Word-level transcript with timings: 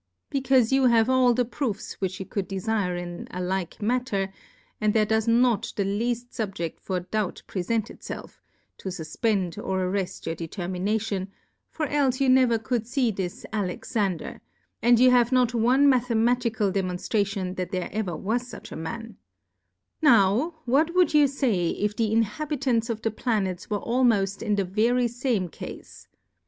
Becaufe 0.31 0.71
you 0.71 0.87
have 0.87 1.11
all 1.11 1.31
the 1.35 1.45
Proofs 1.45 1.93
which 2.01 2.19
you 2.19 2.25
could 2.25 2.49
defire 2.49 2.99
in 2.99 3.27
a 3.29 3.39
like 3.39 3.79
Matter, 3.83 4.33
and 4.81 4.95
there 4.95 5.05
does 5.05 5.27
not 5.27 5.71
the 5.75 5.83
leaft 5.83 6.33
Subjed 6.33 6.79
for 6.79 7.01
Doubt 7.01 7.43
prefent 7.47 7.91
it 7.91 7.99
felf, 7.99 8.39
to 8.79 8.89
fufpend 8.89 9.63
or 9.63 9.81
arreft 9.85 10.25
your 10.25 10.35
Determina 10.35 10.99
tion; 10.99 11.31
for 11.69 11.85
elfe 11.85 12.19
you 12.19 12.29
never 12.29 12.57
could 12.57 12.87
fee 12.87 13.11
this 13.11 13.45
Alexander^ 13.53 14.39
and 14.81 14.99
you 14.99 15.11
have 15.11 15.31
not 15.31 15.53
one 15.53 15.87
Ma 15.87 15.99
thematical 15.99 16.73
Demonftration 16.73 17.55
that 17.57 17.71
there 17.71 17.91
e 17.93 18.01
ver 18.01 18.15
was 18.15 18.41
fuch 18.51 18.71
a 18.71 18.75
Man, 18.75 19.17
Now 20.01 20.55
what 20.65 20.95
would 20.95 21.13
you 21.13 21.27
fay 21.27 21.69
if 21.69 21.95
the 21.95 22.11
Inhabitants 22.11 22.89
of 22.89 23.03
the 23.03 23.11
Planets 23.11 23.69
were 23.69 23.79
almoft 23.81 24.41
in 24.41 24.55
the 24.55 24.65
very 24.65 25.07
fame 25.07 25.47
Cafe 25.47 25.83